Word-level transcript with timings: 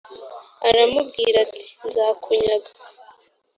aramubwira 0.67 1.37
ati 1.45 1.59
“nzakunyaga” 1.87 2.69